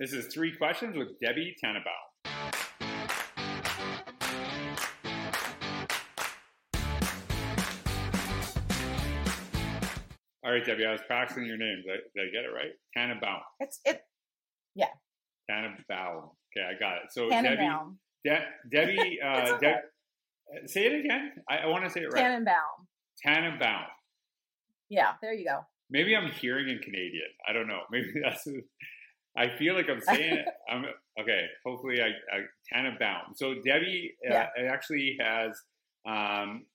This 0.00 0.12
is 0.12 0.26
three 0.26 0.56
questions 0.56 0.96
with 0.96 1.20
Debbie 1.20 1.54
Tannenbaum. 1.62 1.92
All 10.44 10.52
right, 10.52 10.64
Debbie, 10.64 10.84
I 10.84 10.90
was 10.90 11.00
practicing 11.06 11.46
your 11.46 11.56
name. 11.56 11.82
Did 11.86 11.92
I, 11.92 11.96
did 12.14 12.28
I 12.28 12.32
get 12.32 12.44
it 12.44 12.52
right? 12.52 12.72
Tannenbaum. 12.96 13.40
It's 13.60 13.80
it. 13.84 14.02
Yeah. 14.74 14.88
Tannenbaum. 15.48 16.30
Okay, 16.56 16.66
I 16.68 16.78
got 16.78 16.96
it. 16.96 17.12
So 17.12 17.30
Tannenbaum. 17.30 17.98
Debbie, 18.24 18.44
De- 18.70 18.86
Debbie, 18.96 19.18
uh, 19.24 19.54
okay. 19.54 19.74
Deb- 20.54 20.68
say 20.68 20.86
it 20.86 21.04
again. 21.04 21.32
I, 21.48 21.58
I 21.58 21.66
want 21.66 21.84
to 21.84 21.90
say 21.90 22.00
it 22.00 22.12
right. 22.12 22.20
Tannenbaum. 22.20 22.88
Tannenbaum. 23.24 23.86
Yeah, 24.88 25.12
there 25.22 25.32
you 25.32 25.44
go. 25.44 25.60
Maybe 25.88 26.16
I'm 26.16 26.32
hearing 26.32 26.68
in 26.68 26.80
Canadian. 26.80 27.28
I 27.48 27.52
don't 27.52 27.68
know. 27.68 27.82
Maybe 27.92 28.08
that's. 28.22 28.46
I 29.36 29.48
feel 29.56 29.74
like 29.74 29.88
I'm 29.88 30.00
saying 30.00 30.36
it. 30.38 30.46
I'm 30.68 30.84
okay. 31.20 31.46
Hopefully, 31.64 32.00
I, 32.00 32.76
I 32.76 32.96
bound. 32.98 33.36
So 33.36 33.54
Debbie 33.64 34.14
uh, 34.30 34.44
actually 34.68 35.16
has 35.20 35.60
um, 36.06 36.66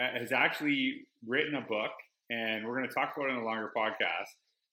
uh, 0.00 0.18
has 0.18 0.32
actually 0.32 1.06
written 1.26 1.54
a 1.54 1.62
book, 1.62 1.92
and 2.30 2.66
we're 2.66 2.76
going 2.76 2.88
to 2.88 2.94
talk 2.94 3.14
about 3.16 3.30
it 3.30 3.32
in 3.32 3.38
a 3.38 3.44
longer 3.44 3.72
podcast. 3.76 4.28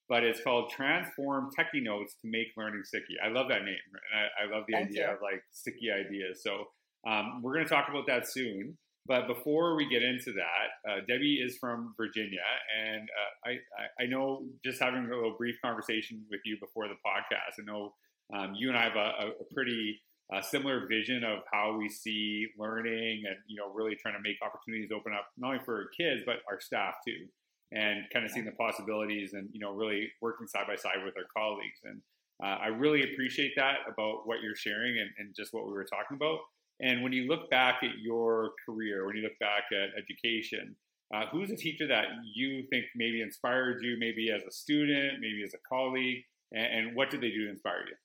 But 0.09 0.23
it's 0.23 0.41
called 0.44 0.70
Transform 0.70 1.50
Techy 1.55 1.80
Notes 1.80 2.16
to 2.22 2.28
Make 2.30 2.48
Learning 2.58 2.81
Sticky. 2.84 3.16
I 3.23 3.30
love 3.30 3.48
that 3.48 3.64
name, 3.64 3.78
and 3.94 4.20
I, 4.20 4.44
I 4.44 4.55
love 4.55 4.66
the 4.67 4.73
Thank 4.73 4.90
idea 4.90 5.08
you. 5.08 5.14
of 5.14 5.20
like 5.22 5.42
sticky 5.52 5.92
ideas. 5.92 6.44
So 6.44 6.66
um, 7.08 7.42
we're 7.42 7.53
going 7.53 7.66
to 7.66 7.70
talk 7.73 7.88
about 7.90 8.05
that 8.08 8.28
soon. 8.28 8.78
But 9.06 9.28
before 9.28 9.76
we 9.76 9.90
get 9.90 10.02
into 10.02 10.32
that, 10.34 10.90
uh, 10.90 11.00
Debbie 11.08 11.42
is 11.44 11.58
from 11.58 11.94
Virginia, 11.98 12.40
and 12.82 13.02
uh, 13.02 13.50
I, 13.50 14.04
I 14.04 14.06
know 14.06 14.46
just 14.64 14.82
having 14.82 15.04
a 15.04 15.14
little 15.14 15.36
brief 15.38 15.56
conversation 15.62 16.24
with 16.32 16.40
you 16.46 16.58
before 16.62 16.88
the 16.88 16.96
podcast. 17.06 17.60
I 17.60 17.66
know 17.66 17.94
um, 18.34 18.54
you 18.56 18.70
and 18.70 18.78
I 18.78 18.84
have 18.84 18.96
a, 18.96 19.32
a 19.42 19.54
pretty 19.54 20.02
uh, 20.34 20.42
similar 20.42 20.88
vision 20.88 21.24
of 21.26 21.40
how 21.52 21.76
we 21.78 21.90
see 21.90 22.48
learning, 22.58 23.23
and 23.28 23.36
you 23.48 23.58
know, 23.58 23.73
really 23.73 23.95
trying 24.02 24.16
to 24.16 24.22
make 24.22 24.38
opportunities 24.42 24.90
open 24.95 25.14
up 25.14 25.28
not 25.38 25.48
only 25.50 25.64
for 25.66 25.90
kids 26.00 26.22
but 26.26 26.38
our 26.50 26.62
staff 26.62 26.95
too, 27.06 27.28
and 27.73 28.06
kind 28.14 28.26
of 28.26 28.32
seeing 28.32 28.45
the 28.45 28.54
possibilities, 28.54 29.34
and 29.34 29.50
you 29.52 29.60
know, 29.60 29.73
really 29.73 30.08
working 30.22 30.48
side 30.48 30.66
by 30.66 30.78
side 30.78 31.04
with 31.04 31.16
our 31.17 31.28
colleagues. 31.36 31.82
And 31.84 32.02
uh, 32.42 32.58
I 32.64 32.67
really 32.67 33.04
appreciate 33.12 33.52
that 33.58 33.80
about 33.86 34.26
what 34.26 34.42
you're 34.42 34.56
sharing 34.56 34.98
and, 34.98 35.10
and 35.20 35.36
just 35.36 35.54
what 35.54 35.67
we 35.67 35.73
were 35.73 35.86
talking 35.86 36.16
about. 36.16 36.40
And 36.80 37.04
when 37.04 37.14
you 37.14 37.28
look 37.28 37.50
back 37.50 37.84
at 37.84 38.00
your 38.02 38.52
career, 38.66 39.06
when 39.06 39.16
you 39.16 39.24
look 39.24 39.38
back 39.40 39.64
at 39.72 39.90
education, 39.98 40.76
uh, 41.14 41.26
who's 41.32 41.52
a 41.52 41.56
teacher 41.56 41.88
that 41.88 42.06
you 42.34 42.64
think 42.70 42.86
maybe 42.96 43.22
inspired 43.22 43.84
you, 43.84 43.98
maybe 44.00 44.32
as 44.32 44.44
a 44.44 44.52
student, 44.52 45.20
maybe 45.20 45.44
as 45.44 45.54
a 45.54 45.60
colleague, 45.70 46.24
and, 46.52 46.88
and 46.88 46.96
what 46.96 47.10
did 47.10 47.22
they 47.22 47.30
do 47.30 47.46
to 47.46 47.52
inspire 47.52 47.86
you? 47.88 47.96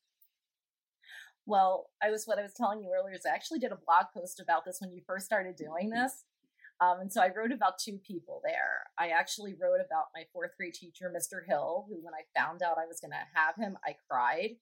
Well, 1.46 1.88
I 2.02 2.10
was 2.10 2.26
what 2.26 2.38
I 2.38 2.42
was 2.42 2.52
telling 2.52 2.82
you 2.82 2.90
earlier 2.94 3.14
is 3.14 3.24
I 3.24 3.34
actually 3.34 3.58
did 3.58 3.72
a 3.72 3.78
blog 3.86 4.06
post 4.14 4.38
about 4.38 4.66
this 4.66 4.78
when 4.80 4.92
you 4.92 5.00
first 5.06 5.24
started 5.24 5.56
doing 5.56 5.88
this. 5.88 6.24
Um, 6.80 7.00
and 7.00 7.12
so 7.12 7.22
I 7.22 7.30
wrote 7.34 7.50
about 7.50 7.78
two 7.78 7.98
people 8.06 8.40
there. 8.44 8.84
I 8.98 9.08
actually 9.08 9.54
wrote 9.60 9.80
about 9.84 10.06
my 10.14 10.24
fourth 10.32 10.52
grade 10.56 10.74
teacher, 10.74 11.12
Mr. 11.14 11.44
Hill, 11.48 11.86
who, 11.88 11.96
when 12.02 12.14
I 12.14 12.38
found 12.38 12.62
out 12.62 12.78
I 12.78 12.86
was 12.86 13.00
going 13.00 13.10
to 13.10 13.26
have 13.34 13.56
him, 13.56 13.76
I 13.84 13.96
cried. 14.08 14.56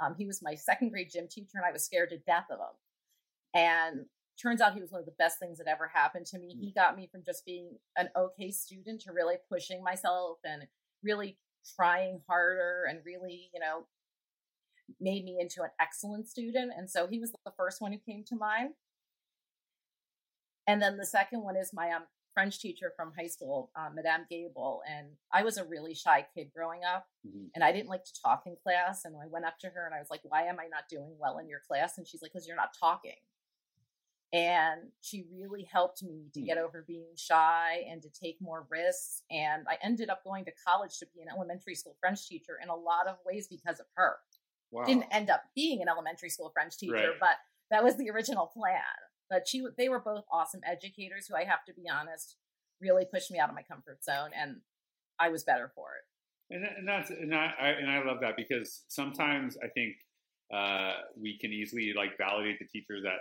Um, 0.00 0.14
he 0.18 0.26
was 0.26 0.42
my 0.42 0.54
second 0.54 0.90
grade 0.90 1.10
gym 1.12 1.28
teacher, 1.30 1.54
and 1.54 1.64
I 1.64 1.70
was 1.70 1.84
scared 1.84 2.10
to 2.10 2.18
death 2.18 2.46
of 2.50 2.58
him. 2.58 2.74
And 3.54 4.06
turns 4.40 4.60
out 4.60 4.74
he 4.74 4.80
was 4.80 4.90
one 4.90 5.00
of 5.00 5.06
the 5.06 5.14
best 5.18 5.38
things 5.38 5.58
that 5.58 5.68
ever 5.68 5.88
happened 5.92 6.26
to 6.26 6.38
me. 6.38 6.56
He 6.60 6.72
got 6.72 6.96
me 6.96 7.08
from 7.10 7.22
just 7.24 7.44
being 7.44 7.78
an 7.96 8.08
okay 8.16 8.50
student 8.50 9.00
to 9.02 9.12
really 9.12 9.36
pushing 9.50 9.82
myself 9.82 10.38
and 10.44 10.66
really 11.02 11.38
trying 11.76 12.20
harder 12.26 12.84
and 12.88 13.00
really, 13.04 13.50
you 13.54 13.60
know, 13.60 13.86
made 15.00 15.24
me 15.24 15.38
into 15.40 15.62
an 15.62 15.70
excellent 15.80 16.28
student. 16.28 16.72
And 16.76 16.90
so 16.90 17.06
he 17.06 17.18
was 17.20 17.32
the 17.44 17.52
first 17.56 17.80
one 17.80 17.92
who 17.92 17.98
came 17.98 18.24
to 18.28 18.36
mind. 18.36 18.70
And 20.66 20.80
then 20.80 20.96
the 20.96 21.06
second 21.06 21.42
one 21.42 21.56
is 21.56 21.72
my 21.72 21.90
um, 21.90 22.04
French 22.34 22.58
teacher 22.60 22.92
from 22.96 23.12
high 23.18 23.26
school, 23.26 23.70
um, 23.76 23.94
Madame 23.94 24.26
Gable. 24.30 24.82
And 24.88 25.08
I 25.32 25.42
was 25.42 25.58
a 25.58 25.64
really 25.64 25.94
shy 25.94 26.26
kid 26.34 26.50
growing 26.54 26.80
up, 26.84 27.06
Mhm. 27.26 27.50
and 27.54 27.62
I 27.64 27.72
didn't 27.72 27.88
like 27.88 28.04
to 28.04 28.22
talk 28.22 28.44
in 28.46 28.56
class. 28.56 29.04
And 29.04 29.16
I 29.16 29.26
went 29.26 29.44
up 29.44 29.58
to 29.60 29.68
her 29.70 29.86
and 29.86 29.94
I 29.94 29.98
was 29.98 30.10
like, 30.10 30.20
Why 30.24 30.44
am 30.44 30.58
I 30.60 30.66
not 30.68 30.88
doing 30.88 31.16
well 31.18 31.38
in 31.38 31.48
your 31.48 31.60
class? 31.60 31.98
And 31.98 32.06
she's 32.06 32.22
like, 32.22 32.32
Because 32.32 32.46
you're 32.46 32.56
not 32.56 32.74
talking. 32.78 33.16
And 34.32 34.92
she 35.02 35.24
really 35.30 35.64
helped 35.64 36.02
me 36.02 36.30
to 36.32 36.40
Hmm. 36.40 36.46
get 36.46 36.58
over 36.58 36.82
being 36.86 37.14
shy 37.16 37.84
and 37.88 38.00
to 38.02 38.08
take 38.08 38.40
more 38.40 38.66
risks. 38.70 39.22
And 39.30 39.66
I 39.68 39.76
ended 39.82 40.08
up 40.08 40.24
going 40.24 40.44
to 40.46 40.52
college 40.66 40.98
to 41.00 41.06
be 41.14 41.20
an 41.20 41.28
elementary 41.28 41.74
school 41.74 41.96
French 42.00 42.26
teacher 42.26 42.58
in 42.62 42.70
a 42.70 42.74
lot 42.74 43.06
of 43.06 43.16
ways 43.26 43.46
because 43.48 43.78
of 43.78 43.86
her 43.94 44.16
Wow. 44.70 44.84
didn't 44.86 45.04
end 45.12 45.28
up 45.28 45.42
being 45.54 45.82
an 45.82 45.88
elementary 45.88 46.30
school 46.30 46.50
French 46.50 46.78
teacher, 46.78 46.94
Right. 46.94 47.20
but 47.20 47.36
that 47.70 47.84
was 47.84 47.96
the 47.96 48.10
original 48.10 48.46
plan. 48.46 48.80
But 49.28 49.46
she, 49.46 49.62
they 49.76 49.90
were 49.90 50.00
both 50.00 50.24
awesome 50.32 50.60
educators 50.64 51.26
who 51.26 51.36
I 51.36 51.44
have 51.44 51.64
to 51.66 51.74
be 51.74 51.88
honest, 51.90 52.36
really 52.80 53.04
pushed 53.04 53.30
me 53.30 53.38
out 53.38 53.50
of 53.50 53.54
my 53.54 53.62
comfort 53.62 54.02
zone, 54.02 54.30
and 54.34 54.62
I 55.18 55.28
was 55.28 55.44
better 55.44 55.70
for 55.74 55.88
it. 55.96 56.54
And, 56.54 56.64
and 56.64 56.88
that's 56.88 57.10
and 57.10 57.34
I, 57.34 57.52
I 57.58 57.68
and 57.68 57.90
I 57.90 58.02
love 58.04 58.18
that 58.22 58.36
because 58.36 58.84
sometimes 58.88 59.56
I 59.62 59.68
think 59.68 59.96
uh, 60.52 60.94
we 61.16 61.38
can 61.38 61.50
easily 61.52 61.92
like 61.94 62.18
validate 62.18 62.58
the 62.58 62.66
teachers 62.66 63.02
that 63.04 63.18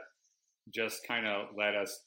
just 0.73 1.05
kind 1.07 1.25
of 1.27 1.47
let 1.57 1.75
us 1.75 2.05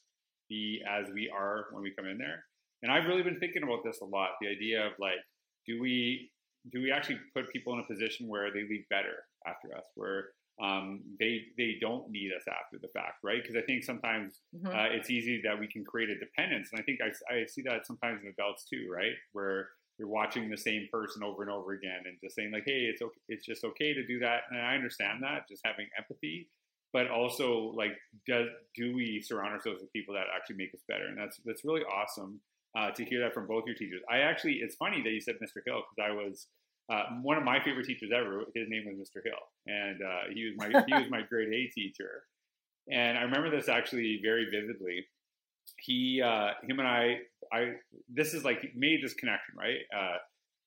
be 0.49 0.81
as 0.89 1.07
we 1.13 1.29
are 1.35 1.65
when 1.71 1.83
we 1.83 1.93
come 1.95 2.05
in 2.05 2.17
there. 2.17 2.43
And 2.83 2.91
I've 2.91 3.05
really 3.07 3.23
been 3.23 3.39
thinking 3.39 3.63
about 3.63 3.83
this 3.83 3.99
a 4.01 4.05
lot. 4.05 4.31
The 4.41 4.47
idea 4.47 4.85
of 4.85 4.93
like, 4.99 5.19
do 5.65 5.79
we 5.81 6.31
do 6.71 6.81
we 6.81 6.91
actually 6.91 7.19
put 7.35 7.51
people 7.53 7.73
in 7.73 7.79
a 7.79 7.83
position 7.87 8.27
where 8.27 8.51
they 8.51 8.63
leave 8.63 8.85
better 8.89 9.25
after 9.45 9.75
us, 9.77 9.85
where 9.95 10.29
um, 10.61 11.01
they 11.19 11.41
they 11.57 11.75
don't 11.81 12.09
need 12.09 12.31
us 12.35 12.43
after 12.47 12.79
the 12.81 12.87
fact, 12.89 13.19
right? 13.23 13.41
Because 13.41 13.55
I 13.55 13.61
think 13.65 13.83
sometimes 13.83 14.41
Mhm. 14.55 14.73
uh, 14.73 14.93
it's 14.95 15.09
easy 15.09 15.41
that 15.43 15.59
we 15.59 15.67
can 15.67 15.83
create 15.83 16.09
a 16.09 16.17
dependence. 16.17 16.69
And 16.71 16.79
I 16.79 16.83
think 16.83 16.99
I, 17.01 17.11
I 17.33 17.45
see 17.45 17.61
that 17.63 17.85
sometimes 17.85 18.21
in 18.23 18.29
adults 18.29 18.65
too, 18.65 18.87
right? 18.89 19.13
Where 19.33 19.69
you're 19.99 20.07
watching 20.07 20.49
the 20.49 20.57
same 20.57 20.87
person 20.91 21.23
over 21.23 21.41
and 21.41 21.51
over 21.51 21.73
again 21.73 22.01
and 22.05 22.17
just 22.21 22.35
saying 22.35 22.51
like, 22.51 22.63
hey, 22.65 22.85
it's 22.91 23.01
okay, 23.01 23.19
it's 23.29 23.45
just 23.45 23.63
okay 23.63 23.93
to 23.93 24.05
do 24.05 24.19
that. 24.19 24.43
And 24.49 24.59
I 24.61 24.75
understand 24.75 25.23
that, 25.23 25.47
just 25.47 25.61
having 25.65 25.87
empathy, 25.97 26.49
but 26.95 27.11
also 27.11 27.73
like, 27.75 27.91
does 28.25 28.47
do 28.73 28.95
we 28.95 29.21
surround 29.21 29.51
ourselves 29.51 29.81
with 29.81 29.91
people 29.91 30.13
that 30.13 30.27
actually 30.33 30.55
make 30.55 30.73
us 30.73 30.79
better? 30.87 31.07
And 31.07 31.17
that's 31.17 31.41
that's 31.43 31.65
really 31.65 31.81
awesome 31.81 32.39
uh, 32.77 32.91
to 32.91 33.03
hear 33.03 33.19
that 33.19 33.33
from 33.33 33.47
both 33.47 33.65
your 33.65 33.75
teachers. 33.75 34.01
I 34.09 34.19
actually, 34.19 34.59
it's 34.63 34.75
funny 34.75 35.03
that 35.03 35.09
you 35.09 35.19
said 35.19 35.35
Mr. 35.43 35.59
Hill 35.65 35.83
because 35.83 36.09
I 36.09 36.13
was. 36.13 36.47
Uh, 36.87 37.01
one 37.23 37.35
of 37.35 37.43
my 37.43 37.57
favorite 37.63 37.87
teachers 37.87 38.11
ever. 38.15 38.43
His 38.53 38.69
name 38.69 38.83
was 38.85 38.95
Mr. 38.95 39.19
Hill, 39.23 39.41
and 39.65 40.01
uh, 40.03 40.31
he 40.31 40.45
was 40.45 40.53
my 40.55 40.67
he 40.87 40.93
was 40.93 41.09
my 41.09 41.21
grade 41.29 41.51
A 41.51 41.67
teacher. 41.73 42.23
And 42.89 43.17
I 43.17 43.23
remember 43.23 43.49
this 43.49 43.67
actually 43.67 44.19
very 44.23 44.45
vividly. 44.51 45.03
He, 45.79 46.21
uh, 46.23 46.51
him, 46.61 46.77
and 46.79 46.87
I, 46.87 47.17
I. 47.51 47.71
This 48.07 48.35
is 48.35 48.45
like 48.45 48.71
made 48.75 49.03
this 49.03 49.15
connection, 49.15 49.55
right? 49.57 49.79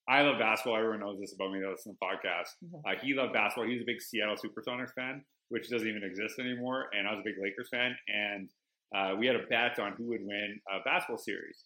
I 0.08 0.22
love 0.22 0.38
basketball. 0.38 0.76
Everyone 0.76 1.00
knows 1.00 1.20
this 1.20 1.34
about 1.34 1.52
me. 1.52 1.60
That 1.60 1.76
to 1.82 1.90
the 1.90 1.96
podcast. 2.02 2.48
Mhm. 2.64 2.80
Uh, 2.86 2.98
he 3.00 3.14
loved 3.14 3.32
basketball. 3.34 3.68
He 3.68 3.74
was 3.74 3.82
a 3.82 3.86
big 3.86 4.00
Seattle 4.00 4.36
SuperSonics 4.36 4.94
fan, 4.94 5.24
which 5.50 5.68
doesn't 5.68 5.86
even 5.86 6.02
exist 6.02 6.38
anymore. 6.38 6.88
And 6.96 7.06
I 7.06 7.12
was 7.12 7.20
a 7.20 7.24
big 7.24 7.34
Lakers 7.40 7.68
fan. 7.70 7.96
And 8.08 8.50
uh, 8.94 9.16
we 9.18 9.26
had 9.26 9.36
a 9.36 9.46
bet 9.46 9.78
on 9.78 9.92
who 9.92 10.04
would 10.08 10.22
win 10.24 10.60
a 10.70 10.80
basketball 10.84 11.18
series. 11.18 11.64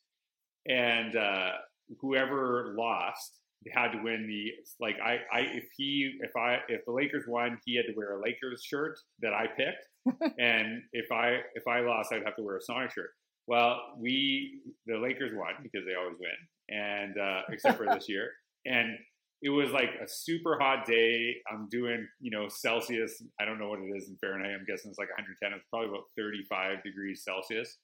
And 0.69 1.17
uh, 1.17 1.53
whoever 2.01 2.75
lost 2.77 3.39
had 3.73 3.93
to 3.93 4.03
win 4.03 4.27
the 4.27 4.51
like 4.81 4.97
I, 5.01 5.21
I 5.33 5.41
if 5.43 5.69
he 5.77 6.19
if 6.21 6.35
I 6.37 6.59
if 6.69 6.85
the 6.85 6.91
Lakers 6.91 7.27
won 7.29 7.59
he 7.65 7.77
had 7.77 7.87
to 7.87 7.93
wear 7.97 8.19
a 8.19 8.21
Lakers 8.21 8.65
shirt 8.65 8.99
that 9.21 9.33
I 9.33 9.47
picked 9.47 9.87
and 10.41 10.83
if 10.93 11.13
I 11.13 11.39
if 11.55 11.69
I 11.69 11.79
lost 11.81 12.13
I'd 12.13 12.25
have 12.25 12.35
to 12.37 12.43
wear 12.43 12.57
a 12.57 12.61
Sonic 12.61 12.91
shirt. 12.93 13.11
Well, 13.47 13.81
we 13.99 14.61
the 14.87 14.99
Lakers 14.99 15.33
won 15.35 15.55
because 15.63 15.87
they 15.87 15.95
always 15.95 16.17
win, 16.21 16.77
and 16.77 17.19
uh, 17.19 17.43
except 17.51 17.79
for 17.79 17.87
this 17.87 18.09
year, 18.09 18.31
and 18.67 18.97
it 19.43 19.51
was 19.51 19.71
like 19.71 19.91
a 20.03 20.09
super 20.09 20.59
hot 20.59 20.87
day. 20.87 21.37
I'm 21.51 21.69
doing 21.69 22.07
you 22.21 22.31
know 22.31 22.49
Celsius. 22.49 23.23
I 23.41 23.45
don't 23.45 23.59
know 23.59 23.69
what 23.69 23.81
it 23.81 23.91
is 23.97 24.09
in 24.09 24.17
Fahrenheit. 24.21 24.53
I'm 24.53 24.67
guessing 24.67 24.91
it's 24.91 24.99
like 24.99 25.09
110. 25.09 25.53
It's 25.53 25.67
probably 25.71 25.89
about 25.89 26.05
35 26.17 26.83
degrees 26.85 27.25
Celsius, 27.25 27.79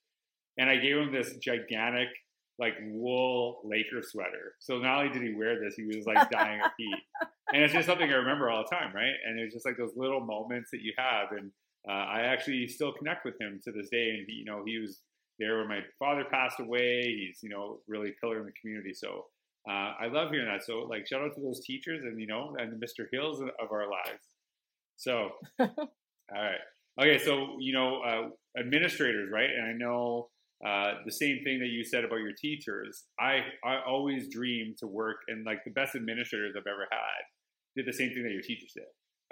and 0.57 0.69
I 0.69 0.77
gave 0.77 0.97
him 0.97 1.11
this 1.11 1.35
gigantic 1.37 2.07
like 2.59 2.73
wool 2.91 3.61
Laker 3.63 4.01
sweater. 4.01 4.55
So 4.59 4.77
not 4.79 4.99
only 4.99 5.13
did 5.13 5.23
he 5.23 5.33
wear 5.33 5.59
this, 5.59 5.75
he 5.75 5.85
was 5.85 6.05
like 6.05 6.29
dying 6.29 6.61
of 6.61 6.71
heat. 6.77 6.99
And 7.51 7.63
it's 7.63 7.73
just 7.73 7.87
something 7.87 8.07
I 8.07 8.13
remember 8.13 8.51
all 8.51 8.63
the 8.63 8.75
time, 8.75 8.93
right? 8.93 9.15
And 9.25 9.39
it's 9.39 9.55
just 9.55 9.65
like 9.65 9.75
those 9.75 9.93
little 9.95 10.19
moments 10.19 10.69
that 10.71 10.81
you 10.81 10.93
have. 10.99 11.31
And 11.31 11.49
uh, 11.89 11.93
I 11.93 12.21
actually 12.21 12.67
still 12.67 12.93
connect 12.93 13.25
with 13.25 13.41
him 13.41 13.59
to 13.63 13.71
this 13.71 13.89
day. 13.89 14.11
And 14.11 14.25
he, 14.27 14.35
you 14.35 14.45
know, 14.45 14.61
he 14.63 14.77
was 14.77 15.01
there 15.39 15.59
when 15.59 15.67
my 15.69 15.81
father 15.99 16.25
passed 16.31 16.59
away. 16.59 17.03
He's, 17.03 17.39
you 17.43 17.49
know, 17.49 17.79
really 17.87 18.09
a 18.09 18.13
pillar 18.21 18.39
in 18.39 18.45
the 18.45 18.53
community. 18.61 18.93
So 18.93 19.25
uh, 19.69 19.93
I 19.99 20.07
love 20.11 20.31
hearing 20.31 20.47
that. 20.47 20.63
So 20.65 20.79
like 20.89 21.07
shout 21.07 21.21
out 21.21 21.35
to 21.35 21.41
those 21.41 21.61
teachers 21.65 22.03
and, 22.03 22.19
you 22.19 22.27
know, 22.27 22.55
and 22.59 22.81
Mr. 22.81 23.05
Hills 23.11 23.41
of 23.41 23.71
our 23.71 23.89
lives. 23.89 24.25
So, 24.97 25.31
all 25.59 25.67
right. 26.31 26.59
Okay. 26.99 27.17
So, 27.23 27.57
you 27.59 27.73
know, 27.73 28.01
uh, 28.01 28.59
administrators, 28.59 29.29
right? 29.31 29.49
And 29.49 29.67
I 29.67 29.73
know 29.73 30.29
uh, 30.65 30.95
the 31.05 31.11
same 31.11 31.39
thing 31.43 31.59
that 31.59 31.67
you 31.69 31.83
said 31.83 32.03
about 32.03 32.17
your 32.17 32.33
teachers. 32.33 33.05
I 33.19 33.43
I 33.63 33.77
always 33.87 34.29
dreamed 34.29 34.77
to 34.79 34.87
work, 34.87 35.17
and 35.29 35.45
like 35.45 35.63
the 35.63 35.71
best 35.71 35.95
administrators 35.95 36.55
I've 36.57 36.67
ever 36.67 36.87
had 36.91 37.23
did 37.75 37.85
the 37.87 37.93
same 37.93 38.09
thing 38.13 38.23
that 38.23 38.33
your 38.33 38.41
teachers 38.41 38.73
did. 38.75 38.85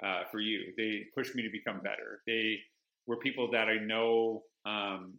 uh, 0.06 0.22
for 0.30 0.40
you. 0.40 0.72
They 0.76 1.04
pushed 1.14 1.34
me 1.34 1.42
to 1.42 1.50
become 1.50 1.80
better. 1.82 2.22
They 2.26 2.58
were 3.06 3.16
people 3.18 3.50
that 3.52 3.68
I 3.68 3.78
know 3.78 4.42
um, 4.66 5.14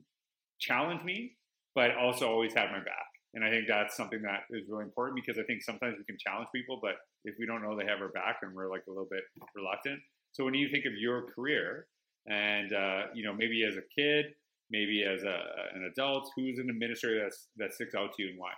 challenge 0.60 1.04
me, 1.04 1.38
but 1.76 1.96
also 1.96 2.30
always 2.30 2.54
have 2.54 2.72
my 2.72 2.80
back. 2.80 3.10
And 3.34 3.44
I 3.44 3.50
think 3.50 3.66
that's 3.68 3.96
something 3.96 4.22
that 4.24 4.42
is 4.50 4.66
really 4.70 4.86
important 4.86 5.16
because 5.16 5.40
I 5.40 5.44
think 5.44 5.62
sometimes 5.62 5.96
we 5.98 6.04
can 6.06 6.18
challenge 6.18 6.48
people, 6.54 6.80
but 6.82 6.96
if 7.26 7.36
we 7.40 7.46
don't 7.46 7.62
know 7.62 7.78
they 7.78 7.86
have 7.86 8.02
our 8.02 8.10
back, 8.10 8.38
and 8.42 8.56
we're 8.56 8.70
like 8.70 8.84
a 8.88 8.92
little 8.92 9.08
bit 9.10 9.22
reluctant. 9.56 10.00
So 10.32 10.44
when 10.46 10.54
you 10.54 10.70
think 10.70 10.86
of 10.86 10.94
your 10.94 11.32
career, 11.34 11.86
and 12.28 12.74
uh, 12.74 13.02
you 13.14 13.24
know 13.24 13.34
maybe 13.34 13.64
as 13.64 13.76
a 13.76 13.86
kid, 13.96 14.34
maybe 14.72 15.04
as 15.04 15.24
a, 15.24 15.40
an 15.76 15.90
adult, 15.92 16.32
who's 16.36 16.58
an 16.60 16.70
administrator 16.70 17.22
that's, 17.24 17.48
that 17.58 17.74
sticks 17.74 17.96
out 17.96 18.14
to 18.16 18.24
you 18.24 18.30
and 18.30 18.40
why? 18.40 18.52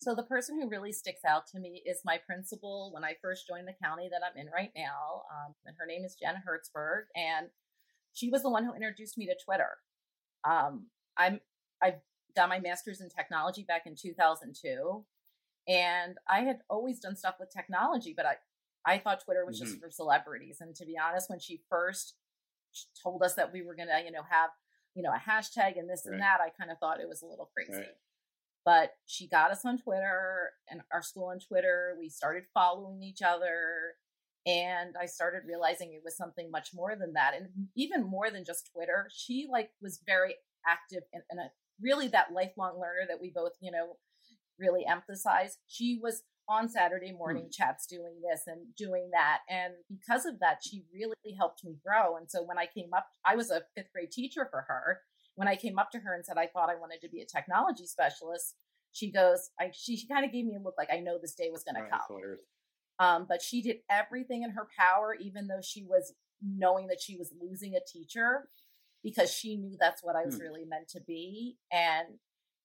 So 0.00 0.14
the 0.14 0.24
person 0.24 0.60
who 0.60 0.68
really 0.68 0.92
sticks 0.92 1.24
out 1.24 1.46
to 1.48 1.58
me 1.58 1.82
is 1.84 2.00
my 2.04 2.18
principal 2.26 2.90
when 2.92 3.04
I 3.04 3.14
first 3.20 3.46
joined 3.46 3.66
the 3.66 3.74
county 3.84 4.08
that 4.10 4.22
I'm 4.22 4.40
in 4.40 4.50
right 4.52 4.70
now, 4.76 5.22
um, 5.34 5.54
and 5.66 5.76
her 5.78 5.86
name 5.86 6.04
is 6.04 6.16
Jen 6.20 6.34
Hertzberg, 6.34 7.06
and 7.16 7.48
she 8.12 8.30
was 8.30 8.42
the 8.42 8.50
one 8.50 8.64
who 8.64 8.74
introduced 8.74 9.18
me 9.18 9.26
to 9.26 9.34
Twitter. 9.44 9.78
Um, 10.44 10.86
I'm 11.16 11.40
I've 11.82 12.00
done 12.34 12.48
my 12.48 12.60
master's 12.60 13.00
in 13.00 13.08
technology 13.08 13.64
back 13.66 13.86
in 13.86 13.94
2002, 13.96 15.04
and 15.66 16.16
I 16.28 16.40
had 16.40 16.60
always 16.68 17.00
done 17.00 17.16
stuff 17.16 17.36
with 17.38 17.50
technology, 17.50 18.14
but 18.16 18.26
I 18.26 18.36
I 18.84 18.98
thought 18.98 19.24
Twitter 19.24 19.44
was 19.44 19.56
mm-hmm. 19.56 19.66
just 19.66 19.80
for 19.80 19.90
celebrities. 19.90 20.58
And 20.60 20.74
to 20.76 20.86
be 20.86 20.96
honest, 20.98 21.28
when 21.28 21.40
she 21.40 21.60
first 21.68 22.14
told 23.02 23.22
us 23.22 23.34
that 23.34 23.52
we 23.52 23.62
were 23.62 23.74
gonna 23.74 24.00
you 24.04 24.12
know 24.12 24.22
have 24.28 24.50
you 24.94 25.02
know 25.02 25.12
a 25.12 25.30
hashtag 25.30 25.78
and 25.78 25.88
this 25.88 26.04
right. 26.06 26.14
and 26.14 26.22
that, 26.22 26.40
I 26.40 26.50
kind 26.50 26.70
of 26.70 26.78
thought 26.78 27.00
it 27.00 27.08
was 27.08 27.22
a 27.22 27.26
little 27.26 27.50
crazy. 27.54 27.72
Right. 27.72 27.96
But 28.64 28.92
she 29.06 29.28
got 29.28 29.50
us 29.50 29.64
on 29.64 29.78
Twitter 29.78 30.50
and 30.68 30.82
our 30.92 31.02
school 31.02 31.26
on 31.26 31.38
Twitter. 31.38 31.96
We 31.98 32.08
started 32.10 32.44
following 32.52 33.02
each 33.02 33.22
other. 33.22 33.94
And 34.48 34.94
I 35.00 35.06
started 35.06 35.42
realizing 35.46 35.92
it 35.92 36.02
was 36.04 36.16
something 36.16 36.50
much 36.50 36.70
more 36.74 36.96
than 36.96 37.12
that. 37.12 37.34
And 37.36 37.48
even 37.76 38.02
more 38.02 38.30
than 38.30 38.44
just 38.44 38.70
Twitter. 38.72 39.08
She 39.14 39.46
like 39.50 39.70
was 39.82 40.00
very 40.06 40.36
active 40.66 41.02
and, 41.12 41.22
and 41.30 41.40
a, 41.40 41.50
really 41.80 42.08
that 42.08 42.32
lifelong 42.32 42.80
learner 42.80 43.06
that 43.08 43.20
we 43.20 43.30
both, 43.32 43.52
you 43.60 43.70
know, 43.70 43.96
really 44.58 44.84
emphasize. 44.88 45.58
She 45.68 46.00
was 46.02 46.22
on 46.48 46.68
Saturday 46.68 47.12
morning 47.12 47.44
mm. 47.44 47.52
chats 47.52 47.86
doing 47.86 48.20
this 48.28 48.42
and 48.46 48.74
doing 48.76 49.10
that. 49.12 49.40
And 49.50 49.74
because 49.88 50.24
of 50.24 50.40
that, 50.40 50.60
she 50.62 50.84
really 50.92 51.14
helped 51.38 51.62
me 51.62 51.76
grow. 51.84 52.16
And 52.16 52.28
so 52.28 52.42
when 52.42 52.58
I 52.58 52.66
came 52.66 52.94
up, 52.96 53.06
I 53.24 53.36
was 53.36 53.50
a 53.50 53.62
fifth 53.76 53.92
grade 53.92 54.10
teacher 54.10 54.48
for 54.50 54.64
her 54.66 55.00
when 55.38 55.46
I 55.46 55.54
came 55.54 55.78
up 55.78 55.92
to 55.92 56.00
her 56.00 56.14
and 56.16 56.26
said 56.26 56.36
I 56.36 56.48
thought 56.48 56.68
I 56.68 56.74
wanted 56.74 57.00
to 57.02 57.08
be 57.08 57.20
a 57.20 57.24
technology 57.24 57.86
specialist, 57.86 58.56
she 58.90 59.12
goes, 59.12 59.50
I, 59.60 59.70
she, 59.72 59.96
she 59.96 60.08
kind 60.08 60.24
of 60.24 60.32
gave 60.32 60.44
me 60.44 60.56
a 60.56 60.58
look 60.58 60.74
like 60.76 60.88
I 60.92 60.98
know 60.98 61.16
this 61.16 61.34
day 61.34 61.48
was 61.52 61.62
going 61.62 61.76
to 61.76 61.88
come. 61.88 62.00
Um, 62.98 63.26
but 63.28 63.42
she 63.42 63.62
did 63.62 63.78
everything 63.90 64.42
in 64.42 64.50
her 64.50 64.66
power, 64.78 65.14
even 65.14 65.46
though 65.46 65.60
she 65.62 65.84
was 65.84 66.14
knowing 66.42 66.88
that 66.88 67.00
she 67.00 67.16
was 67.16 67.32
losing 67.40 67.74
a 67.74 67.80
teacher 67.80 68.48
because 69.02 69.32
she 69.32 69.56
knew 69.56 69.76
that's 69.78 70.02
what 70.02 70.16
I 70.16 70.24
was 70.24 70.36
hmm. 70.36 70.42
really 70.42 70.64
meant 70.64 70.88
to 70.88 71.00
be. 71.00 71.56
And, 71.72 72.18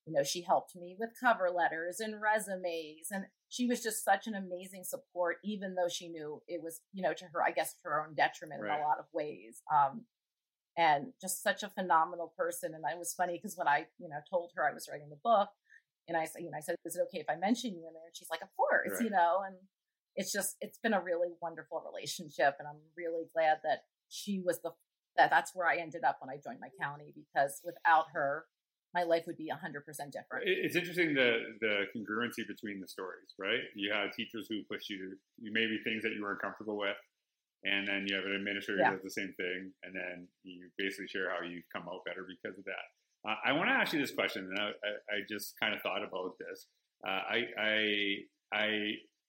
you 0.06 0.14
know, 0.14 0.24
she 0.24 0.42
helped 0.42 0.76
me 0.76 0.96
with 1.00 1.12
cover 1.20 1.50
letters 1.50 2.00
and 2.00 2.22
resumes. 2.22 3.08
And 3.12 3.26
she 3.50 3.68
was 3.68 3.82
just 3.82 4.04
such 4.04 4.26
an 4.26 4.34
amazing 4.34 4.84
support, 4.84 5.38
even 5.44 5.76
though 5.76 5.90
she 5.90 6.10
knew 6.10 6.42
it 6.48 6.62
was, 6.64 6.82
you 6.92 7.04
know, 7.04 7.14
to 7.14 7.26
her, 7.26 7.44
I 7.44 7.52
guess, 7.52 7.74
to 7.74 7.80
her 7.84 8.06
own 8.06 8.16
detriment 8.16 8.62
right. 8.62 8.76
in 8.76 8.84
a 8.84 8.88
lot 8.88 9.00
of 9.00 9.06
ways. 9.14 9.62
Um, 9.72 10.06
and 10.76 11.14
just 11.22 11.44
such 11.44 11.62
a 11.62 11.70
phenomenal 11.70 12.34
person. 12.36 12.74
And 12.74 12.84
it 12.84 12.98
was 12.98 13.14
funny 13.14 13.34
because 13.34 13.56
when 13.56 13.68
I, 13.68 13.86
you 14.00 14.10
know, 14.10 14.18
told 14.28 14.52
her 14.56 14.68
I 14.68 14.74
was 14.74 14.90
writing 14.92 15.10
the 15.10 15.20
book, 15.24 15.50
and 16.08 16.18
I 16.18 16.26
said, 16.26 16.42
you 16.42 16.52
know, 16.52 16.58
I 16.58 16.62
said, 16.62 16.76
is 16.84 16.96
it 16.96 17.04
okay 17.08 17.20
if 17.20 17.30
I 17.30 17.36
mention 17.36 17.72
you 17.72 17.88
in 17.88 17.94
there? 17.94 18.08
And 18.08 18.16
she's 18.16 18.30
like, 18.30 18.42
of 18.42 18.50
course, 18.58 18.92
right. 18.92 19.04
you 19.04 19.10
know, 19.10 19.40
and 19.46 19.56
it's 20.16 20.32
just, 20.32 20.56
it's 20.62 20.78
been 20.78 20.94
a 20.94 21.02
really 21.02 21.30
wonderful 21.42 21.84
relationship. 21.86 22.56
And 22.60 22.68
I'm 22.68 22.82
really 22.98 23.26
glad 23.34 23.58
that 23.64 23.84
she 24.10 24.42
was 24.44 24.62
the, 24.62 24.72
that 25.18 25.30
that's 25.30 25.52
where 25.54 25.68
I 25.68 25.78
ended 25.78 26.04
up 26.04 26.18
when 26.22 26.30
I 26.30 26.40
joined 26.44 26.60
my 26.60 26.70
county 26.80 27.14
because 27.16 27.62
without 27.64 28.06
her, 28.14 28.46
my 28.94 29.04
life 29.04 29.24
would 29.26 29.38
be 29.38 29.50
100% 29.50 29.82
different. 30.14 30.46
It's 30.46 30.76
interesting 30.76 31.14
the 31.16 31.58
the 31.60 31.90
congruency 31.96 32.46
between 32.48 32.80
the 32.80 32.88
stories, 32.88 33.34
right? 33.40 33.66
You 33.76 33.92
had 33.92 34.14
teachers 34.14 34.46
who 34.48 34.62
pushed 34.70 34.90
you 34.90 34.98
to 34.98 35.10
you 35.42 35.52
maybe 35.52 35.82
things 35.84 36.04
that 36.04 36.14
you 36.14 36.22
weren't 36.22 36.42
comfortable 36.42 36.78
with, 36.78 36.98
and 37.64 37.88
then 37.88 38.06
you 38.06 38.16
have 38.16 38.26
an 38.26 38.34
administrator 38.34 38.82
yeah. 38.82 38.90
who 38.92 39.02
does 39.02 39.04
the 39.04 39.18
same 39.22 39.34
thing, 39.36 39.74
and 39.84 39.96
then 39.96 40.28
you 40.44 40.70
basically 40.78 41.08
share 41.08 41.34
how 41.34 41.42
you've 41.42 41.66
come 41.74 41.90
out 41.90 42.06
better 42.06 42.26
because 42.30 42.58
of 42.58 42.66
that. 42.66 42.86
Uh, 43.26 43.36
I 43.44 43.54
want 43.54 43.70
to 43.70 43.74
ask 43.74 43.94
you 43.94 44.00
this 44.00 44.14
question, 44.14 44.46
and 44.46 44.60
I, 44.60 44.70
I, 44.70 44.92
I 45.10 45.18
just 45.28 45.56
kind 45.60 45.74
of 45.74 45.82
thought 45.82 46.04
about 46.04 46.38
this. 46.38 46.68
Uh, 47.02 47.22
I, 47.34 47.40
I 47.58 47.76
I 48.54 48.68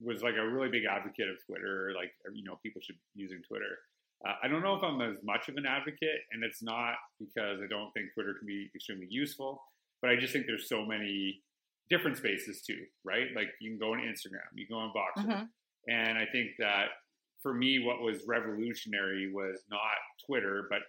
was 0.01 0.23
like 0.23 0.35
a 0.37 0.47
really 0.47 0.69
big 0.69 0.85
advocate 0.85 1.29
of 1.29 1.37
Twitter, 1.47 1.93
like 1.95 2.13
you 2.33 2.45
know 2.45 2.59
people 2.63 2.81
should 2.83 2.97
be 3.15 3.23
using 3.23 3.41
Twitter. 3.47 3.79
Uh, 4.27 4.35
I 4.43 4.49
don't 4.49 4.63
know 4.63 4.75
if 4.75 4.83
I'm 4.83 5.01
as 5.01 5.19
much 5.23 5.49
of 5.49 5.57
an 5.57 5.67
advocate, 5.67 6.25
and 6.33 6.43
it's 6.43 6.63
not 6.63 6.95
because 7.19 7.61
I 7.63 7.69
don't 7.69 7.93
think 7.93 8.15
Twitter 8.15 8.35
can 8.39 8.47
be 8.47 8.71
extremely 8.75 9.07
useful, 9.11 9.63
but 10.01 10.11
I 10.11 10.17
just 10.17 10.33
think 10.33 10.47
there's 10.47 10.69
so 10.69 10.85
many 10.85 11.43
different 11.91 12.17
spaces 12.17 12.63
too, 12.63 12.81
right? 13.05 13.29
Like 13.37 13.49
you 13.61 13.71
can 13.71 13.79
go 13.79 13.93
on 13.93 14.01
Instagram, 14.01 14.49
you 14.55 14.67
can 14.67 14.77
go 14.77 14.81
on 14.81 14.93
Voxer, 14.97 15.27
mm-hmm. 15.27 15.45
and 15.89 16.19
I 16.19 16.27
think 16.33 16.53
that 16.59 16.87
for 17.43 17.53
me, 17.53 17.85
what 17.85 18.01
was 18.01 18.25
revolutionary 18.27 19.31
was 19.33 19.63
not 19.71 19.81
Twitter, 20.27 20.67
but 20.71 20.81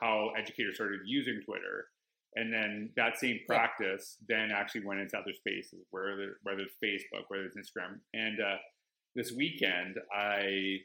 how 0.00 0.30
educators 0.38 0.76
started 0.76 1.00
using 1.06 1.40
Twitter. 1.44 1.88
And 2.38 2.52
then 2.52 2.90
that 2.96 3.18
same 3.18 3.40
practice 3.48 4.16
yeah. 4.28 4.36
then 4.36 4.50
actually 4.54 4.84
went 4.84 5.00
into 5.00 5.16
other 5.16 5.32
spaces, 5.34 5.80
whether 5.90 6.36
whether 6.42 6.62
it's 6.62 6.76
Facebook, 6.82 7.24
whether 7.28 7.44
it's 7.44 7.56
Instagram. 7.56 7.98
And 8.14 8.38
uh, 8.40 8.56
this 9.16 9.32
weekend, 9.32 9.96
I 10.14 10.78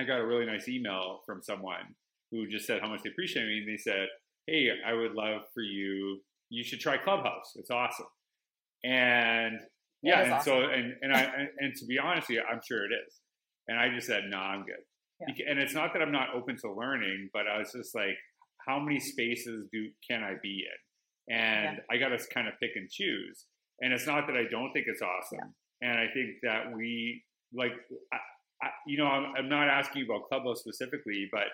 I 0.00 0.04
got 0.04 0.20
a 0.20 0.26
really 0.26 0.46
nice 0.46 0.68
email 0.68 1.20
from 1.24 1.42
someone 1.42 1.94
who 2.32 2.48
just 2.48 2.66
said 2.66 2.80
how 2.80 2.88
much 2.88 3.02
they 3.04 3.10
appreciate 3.10 3.46
me, 3.46 3.58
and 3.58 3.68
they 3.68 3.76
said, 3.76 4.08
"Hey, 4.46 4.70
I 4.84 4.92
would 4.94 5.12
love 5.12 5.42
for 5.54 5.62
you. 5.62 6.20
You 6.50 6.64
should 6.64 6.80
try 6.80 6.96
Clubhouse. 6.96 7.52
It's 7.54 7.70
awesome." 7.70 8.06
And 8.82 9.60
yeah, 10.02 10.22
and 10.22 10.32
awesome. 10.32 10.44
so 10.44 10.60
and 10.70 10.94
and 11.02 11.12
I 11.14 11.20
and, 11.22 11.48
and 11.58 11.74
to 11.76 11.86
be 11.86 11.98
honest, 11.98 12.28
with 12.28 12.38
you, 12.38 12.42
I'm 12.50 12.60
sure 12.66 12.84
it 12.84 12.94
is. 13.06 13.20
And 13.68 13.78
I 13.78 13.88
just 13.94 14.06
said, 14.06 14.24
no, 14.28 14.36
nah, 14.36 14.42
I'm 14.52 14.64
good. 14.64 14.82
Yeah. 15.20 15.50
And 15.50 15.58
it's 15.58 15.74
not 15.74 15.92
that 15.92 16.02
I'm 16.02 16.12
not 16.12 16.34
open 16.34 16.56
to 16.58 16.72
learning, 16.72 17.30
but 17.32 17.46
I 17.46 17.58
was 17.58 17.72
just 17.72 17.94
like, 17.94 18.16
how 18.66 18.78
many 18.78 19.00
spaces 19.00 19.66
do 19.72 19.88
can 20.08 20.22
I 20.22 20.34
be 20.42 20.64
in? 20.64 21.34
And 21.34 21.78
yeah. 21.78 21.94
I 21.94 21.96
got 21.98 22.16
to 22.16 22.22
kind 22.32 22.48
of 22.48 22.54
pick 22.60 22.72
and 22.76 22.88
choose. 22.90 23.46
And 23.80 23.92
it's 23.92 24.06
not 24.06 24.26
that 24.26 24.36
I 24.36 24.44
don't 24.50 24.72
think 24.72 24.86
it's 24.88 25.02
awesome. 25.02 25.54
Yeah. 25.82 25.90
And 25.90 25.98
I 25.98 26.06
think 26.12 26.36
that 26.42 26.72
we 26.74 27.22
like, 27.52 27.72
I, 28.12 28.16
I, 28.62 28.68
you 28.86 28.98
know, 28.98 29.06
I'm, 29.06 29.32
I'm, 29.36 29.48
not 29.48 29.68
asking 29.68 30.04
about 30.04 30.28
Clubhouse 30.28 30.60
specifically, 30.60 31.28
but 31.30 31.48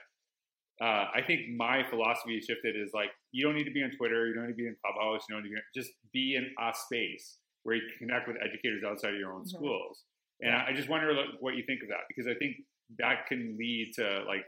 uh, 0.85 1.07
I 1.15 1.23
think 1.27 1.41
my 1.57 1.83
philosophy 1.89 2.41
shifted 2.41 2.77
is 2.77 2.91
like, 2.95 3.11
you 3.33 3.45
don't 3.45 3.55
need 3.55 3.65
to 3.65 3.73
be 3.73 3.83
on 3.83 3.91
Twitter, 3.97 4.27
you 4.27 4.35
don't 4.35 4.47
need 4.47 4.53
to 4.53 4.63
be 4.63 4.67
in 4.67 4.77
Clubhouse, 4.85 5.23
you 5.29 5.35
don't 5.35 5.45
need 5.45 5.51
to 5.51 5.57
be, 5.57 5.81
just 5.81 5.91
be 6.13 6.37
in 6.37 6.47
a 6.59 6.73
space 6.75 7.39
where 7.65 7.77
you 7.77 7.83
can 7.83 8.09
connect 8.09 8.29
with 8.29 8.37
educators 8.41 8.83
outside 8.87 9.15
of 9.15 9.21
your 9.21 9.33
own 9.33 9.43
mm-hmm. 9.43 9.57
schools. 9.57 10.05
And 10.41 10.55
I 10.55 10.73
just 10.75 10.89
wonder 10.89 11.13
what 11.41 11.55
you 11.55 11.65
think 11.67 11.83
of 11.83 11.89
that 11.89 12.09
because 12.09 12.27
I 12.27 12.35
think 12.39 12.57
that 12.99 13.27
can 13.29 13.57
lead 13.59 13.93
to 13.97 14.25
like 14.27 14.45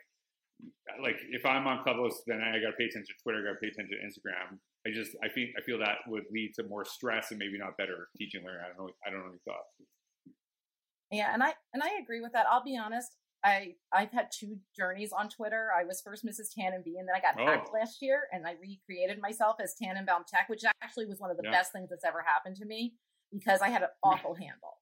like 1.03 1.17
if 1.31 1.45
I'm 1.47 1.67
on 1.67 1.83
Clubhouse, 1.83 2.23
then 2.27 2.41
I 2.41 2.59
got 2.61 2.73
to 2.73 2.79
pay 2.79 2.85
attention 2.85 3.15
to 3.15 3.23
Twitter, 3.23 3.41
I 3.41 3.53
got 3.53 3.59
to 3.59 3.63
pay 3.63 3.69
attention 3.69 3.99
to 3.99 4.05
Instagram. 4.05 4.59
I 4.87 4.91
just 4.91 5.17
I 5.23 5.29
think 5.29 5.51
I 5.57 5.63
feel 5.63 5.79
that 5.79 6.03
would 6.09 6.25
lead 6.33 6.53
to 6.57 6.65
more 6.69 6.85
stress 6.85 7.31
and 7.31 7.39
maybe 7.39 7.59
not 7.59 7.77
better 7.77 8.09
teaching 8.19 8.43
learning. 8.45 8.63
I 8.65 8.69
don't 8.69 8.79
know. 8.79 8.93
I 9.07 9.11
don't 9.11 9.21
know 9.21 9.31
any 9.31 9.43
thoughts. 9.47 9.71
Yeah, 11.11 11.33
and 11.33 11.43
I 11.43 11.55
and 11.73 11.83
I 11.83 12.01
agree 12.03 12.21
with 12.21 12.33
that. 12.33 12.47
I'll 12.51 12.65
be 12.65 12.77
honest. 12.77 13.15
I 13.45 13.75
I've 13.93 14.13
had 14.13 14.29
two 14.33 14.57
journeys 14.77 15.13
on 15.13 15.29
Twitter. 15.29 15.71
I 15.77 15.85
was 15.85 16.01
first 16.05 16.25
Mrs. 16.25 16.51
Tannenby, 16.57 16.99
and 16.99 17.07
then 17.09 17.15
I 17.15 17.21
got 17.21 17.39
oh. 17.39 17.47
hacked 17.47 17.71
last 17.73 17.99
year, 18.01 18.23
and 18.33 18.47
I 18.47 18.55
recreated 18.61 19.21
myself 19.21 19.57
as 19.63 19.75
Tannenbaum 19.81 20.25
Tech, 20.29 20.49
which 20.49 20.63
actually 20.83 21.07
was 21.07 21.19
one 21.19 21.31
of 21.31 21.37
the 21.37 21.45
yeah. 21.45 21.51
best 21.53 21.73
things 21.73 21.91
that's 21.91 22.05
ever 22.05 22.25
happened 22.27 22.57
to 22.57 22.67
me 22.67 22.95
because 23.33 23.61
I 23.63 23.69
had 23.69 23.83
an 23.83 23.89
awful 24.03 24.35
handle. 24.35 24.79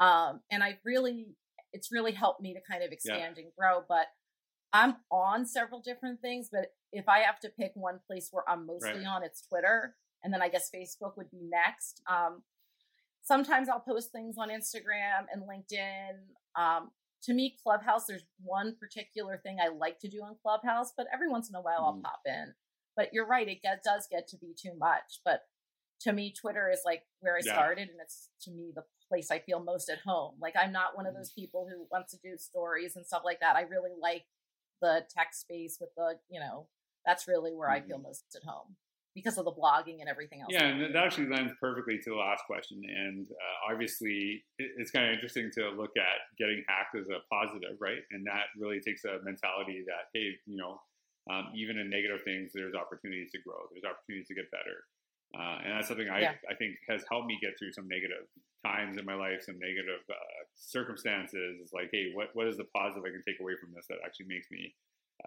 Um, 0.00 0.40
and 0.50 0.62
I 0.62 0.78
really, 0.84 1.26
it's 1.72 1.92
really 1.92 2.12
helped 2.12 2.40
me 2.40 2.54
to 2.54 2.60
kind 2.68 2.82
of 2.82 2.90
expand 2.90 3.34
yeah. 3.36 3.42
and 3.42 3.52
grow. 3.58 3.82
But 3.86 4.06
I'm 4.72 4.96
on 5.10 5.46
several 5.46 5.80
different 5.80 6.20
things, 6.20 6.48
but 6.50 6.72
if 6.92 7.08
I 7.08 7.20
have 7.20 7.40
to 7.40 7.48
pick 7.48 7.72
one 7.74 8.00
place 8.06 8.28
where 8.30 8.44
I'm 8.48 8.66
mostly 8.66 8.90
right. 8.90 9.06
on, 9.06 9.22
it's 9.24 9.42
Twitter. 9.42 9.96
And 10.22 10.32
then 10.32 10.42
I 10.42 10.48
guess 10.48 10.70
Facebook 10.74 11.16
would 11.16 11.30
be 11.30 11.40
next. 11.42 12.02
Um, 12.08 12.42
sometimes 13.22 13.68
I'll 13.68 13.80
post 13.80 14.12
things 14.12 14.36
on 14.38 14.48
Instagram 14.48 15.26
and 15.32 15.42
LinkedIn. 15.42 16.18
Um, 16.60 16.90
to 17.24 17.34
me, 17.34 17.56
Clubhouse, 17.62 18.06
there's 18.06 18.24
one 18.42 18.76
particular 18.78 19.38
thing 19.42 19.58
I 19.60 19.68
like 19.68 19.98
to 20.00 20.08
do 20.08 20.18
on 20.18 20.36
Clubhouse, 20.42 20.92
but 20.96 21.06
every 21.12 21.28
once 21.28 21.48
in 21.48 21.54
a 21.54 21.60
while 21.60 21.80
mm. 21.80 21.84
I'll 21.84 21.92
mm-hmm. 21.92 22.02
pop 22.02 22.20
in. 22.26 22.54
But 22.96 23.10
you're 23.12 23.26
right, 23.26 23.48
it 23.48 23.62
get, 23.62 23.82
does 23.84 24.06
get 24.10 24.28
to 24.28 24.36
be 24.36 24.54
too 24.60 24.72
much. 24.78 25.20
But 25.24 25.42
to 26.02 26.12
me, 26.12 26.32
Twitter 26.38 26.70
is 26.70 26.80
like 26.84 27.02
where 27.20 27.36
I 27.36 27.40
yeah. 27.44 27.52
started, 27.52 27.88
and 27.88 27.98
it's 28.02 28.30
to 28.42 28.50
me 28.50 28.72
the 28.74 28.84
place 29.08 29.30
I 29.30 29.38
feel 29.38 29.62
most 29.62 29.90
at 29.90 30.00
home. 30.00 30.34
Like 30.40 30.54
I'm 30.60 30.72
not 30.72 30.96
one 30.96 31.06
of 31.06 31.12
mm-hmm. 31.12 31.20
those 31.20 31.30
people 31.30 31.68
who 31.70 31.86
wants 31.90 32.12
to 32.12 32.18
do 32.22 32.36
stories 32.38 32.96
and 32.96 33.06
stuff 33.06 33.22
like 33.24 33.40
that. 33.40 33.56
I 33.56 33.62
really 33.62 33.90
like 34.00 34.24
the 34.80 35.04
tech 35.14 35.34
space 35.34 35.78
with 35.80 35.90
the, 35.96 36.18
you 36.28 36.40
know, 36.40 36.66
that's 37.06 37.26
really 37.28 37.52
where 37.54 37.70
I 37.70 37.80
feel 37.80 37.96
mm-hmm. 37.96 38.08
most 38.08 38.24
at 38.36 38.42
home. 38.48 38.76
because 39.14 39.38
of 39.38 39.44
the 39.44 39.52
blogging 39.52 39.98
and 40.00 40.08
everything 40.08 40.40
else. 40.40 40.50
Yeah, 40.52 40.66
and 40.66 40.94
that 40.94 41.04
actually 41.04 41.28
lends 41.28 41.52
perfectly 41.60 41.98
to 41.98 42.10
the 42.10 42.16
last 42.16 42.44
question. 42.46 42.80
And 42.86 43.26
uh, 43.30 43.72
obviously, 43.72 44.42
it's 44.58 44.90
kind 44.90 45.08
of 45.08 45.14
interesting 45.14 45.50
to 45.58 45.70
look 45.70 45.90
at 45.98 46.22
getting 46.38 46.62
hacked 46.68 46.94
as 46.94 47.08
a 47.10 47.18
positive, 47.32 47.76
right? 47.80 48.02
And 48.12 48.26
that 48.26 48.54
really 48.56 48.80
takes 48.80 49.04
a 49.04 49.18
mentality 49.24 49.82
that, 49.86 50.14
hey, 50.14 50.38
you 50.46 50.56
know, 50.56 50.78
um, 51.30 51.50
even 51.54 51.78
in 51.78 51.90
negative 51.90 52.22
things, 52.24 52.50
there's 52.54 52.74
opportunities 52.74 53.30
to 53.32 53.38
grow, 53.42 53.58
there's 53.74 53.84
opportunities 53.84 54.28
to 54.28 54.34
get 54.34 54.50
better. 54.50 54.86
Uh, 55.30 55.62
and 55.62 55.70
that's 55.76 55.88
something 55.88 56.08
I, 56.08 56.20
yeah. 56.20 56.34
I 56.50 56.54
think 56.58 56.74
has 56.88 57.04
helped 57.10 57.26
me 57.26 57.38
get 57.40 57.54
through 57.58 57.72
some 57.72 57.86
negative 57.86 58.26
times 58.66 58.98
in 58.98 59.04
my 59.04 59.14
life, 59.14 59.46
some 59.46 59.58
negative 59.58 60.02
uh, 60.10 60.40
circumstances. 60.56 61.62
It's 61.62 61.72
like, 61.72 61.90
hey, 61.92 62.10
what, 62.14 62.34
what 62.34 62.48
is 62.48 62.56
the 62.56 62.66
positive 62.74 63.04
I 63.06 63.14
can 63.14 63.22
take 63.26 63.40
away 63.40 63.54
from 63.60 63.70
this 63.74 63.86
that 63.88 64.02
actually 64.04 64.26
makes 64.26 64.50
me 64.50 64.74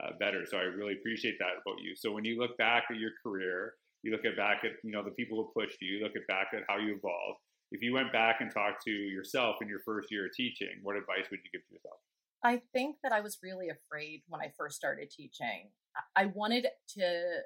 uh, 0.02 0.20
better? 0.20 0.46
So 0.46 0.58
I 0.58 0.68
really 0.68 1.00
appreciate 1.00 1.40
that 1.40 1.64
about 1.64 1.80
you. 1.80 1.96
So 1.96 2.12
when 2.12 2.26
you 2.26 2.38
look 2.38 2.58
back 2.58 2.84
at 2.92 2.98
your 2.98 3.12
career, 3.24 3.74
you 4.04 4.12
look 4.12 4.26
at 4.26 4.36
back 4.36 4.68
at 4.68 4.72
you 4.84 4.92
know 4.92 5.04
the 5.04 5.16
people 5.16 5.40
who 5.40 5.48
pushed 5.56 5.80
you, 5.82 5.98
you 5.98 6.04
look 6.04 6.16
at 6.16 6.28
back 6.28 6.48
at 6.54 6.64
how 6.68 6.78
you 6.78 7.00
evolved. 7.00 7.40
If 7.72 7.82
you 7.82 7.94
went 7.94 8.12
back 8.12 8.42
and 8.42 8.52
talked 8.52 8.84
to 8.84 8.92
yourself 8.92 9.56
in 9.62 9.68
your 9.68 9.80
first 9.80 10.12
year 10.12 10.28
of 10.28 10.34
teaching, 10.36 10.84
what 10.84 10.96
advice 10.96 11.26
would 11.32 11.40
you 11.44 11.50
give 11.52 11.66
to 11.68 11.74
yourself? 11.74 11.98
I 12.44 12.62
think 12.74 12.98
that 13.02 13.14
I 13.14 13.22
was 13.22 13.40
really 13.42 13.70
afraid 13.70 14.22
when 14.28 14.42
I 14.42 14.52
first 14.58 14.76
started 14.76 15.10
teaching. 15.10 15.72
I 16.16 16.26
wanted 16.26 16.68
to 16.98 17.40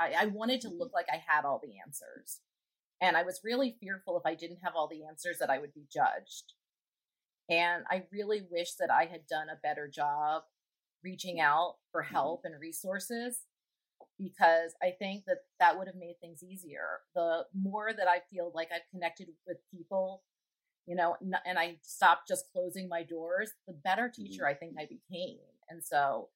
I, 0.00 0.14
I 0.18 0.26
wanted 0.26 0.62
to 0.62 0.68
mm-hmm. 0.68 0.78
look 0.78 0.92
like 0.94 1.06
I 1.12 1.22
had 1.24 1.44
all 1.44 1.60
the 1.62 1.74
answers. 1.86 2.40
And 3.00 3.16
I 3.16 3.22
was 3.22 3.40
really 3.44 3.76
fearful 3.80 4.18
if 4.18 4.26
I 4.26 4.34
didn't 4.34 4.60
have 4.62 4.74
all 4.74 4.88
the 4.88 5.04
answers 5.06 5.38
that 5.38 5.50
I 5.50 5.58
would 5.58 5.72
be 5.72 5.86
judged. 5.92 6.54
And 7.48 7.84
I 7.90 8.04
really 8.12 8.42
wish 8.50 8.74
that 8.74 8.90
I 8.90 9.06
had 9.06 9.26
done 9.26 9.48
a 9.48 9.60
better 9.62 9.88
job 9.88 10.42
reaching 11.02 11.40
out 11.40 11.76
for 11.92 12.02
mm-hmm. 12.02 12.14
help 12.14 12.42
and 12.44 12.60
resources 12.60 13.40
because 14.18 14.72
I 14.82 14.92
think 14.98 15.24
that 15.26 15.38
that 15.58 15.78
would 15.78 15.86
have 15.86 15.96
made 15.96 16.16
things 16.20 16.42
easier. 16.42 17.00
The 17.14 17.44
more 17.54 17.90
that 17.92 18.08
I 18.08 18.20
feel 18.30 18.52
like 18.54 18.68
I've 18.74 18.90
connected 18.90 19.28
with 19.46 19.58
people, 19.70 20.22
you 20.86 20.94
know, 20.94 21.16
and 21.46 21.58
I 21.58 21.76
stopped 21.82 22.28
just 22.28 22.50
closing 22.52 22.88
my 22.88 23.02
doors, 23.02 23.52
the 23.66 23.74
better 23.74 24.10
teacher 24.14 24.42
mm-hmm. 24.42 24.50
I 24.50 24.54
think 24.54 24.74
I 24.78 24.84
became. 24.84 25.38
And 25.68 25.82
so 25.82 26.28